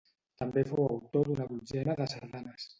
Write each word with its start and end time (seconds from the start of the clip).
També 0.41 0.63
fou 0.69 0.81
autor 0.87 1.29
d'una 1.29 1.47
dotzena 1.53 1.99
de 2.03 2.11
sardanes. 2.17 2.69